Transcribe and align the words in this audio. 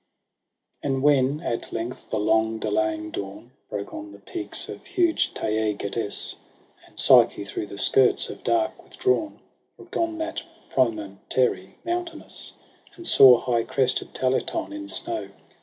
14 0.81 0.93
And 0.95 1.03
when 1.03 1.41
at 1.41 1.71
length 1.71 2.09
the 2.09 2.17
long 2.17 2.57
delaying 2.57 3.11
dawn 3.11 3.51
Broke 3.69 3.93
on 3.93 4.11
the 4.13 4.17
peaks 4.17 4.67
of 4.67 4.83
huge 4.83 5.31
Taygetus, 5.35 6.37
And 6.87 6.99
Psyche 6.99 7.43
through 7.43 7.67
the 7.67 7.77
skirts 7.77 8.27
of 8.27 8.43
dark 8.43 8.81
withdrawn 8.81 9.39
Look'd 9.77 9.97
on 9.97 10.17
that 10.17 10.41
promontory 10.71 11.77
mountainous. 11.85 12.53
And 12.95 13.05
saw 13.05 13.39
high 13.41 13.61
crested 13.63 14.15
Taleton 14.15 14.73
in 14.73 14.87
snow. 14.87 15.29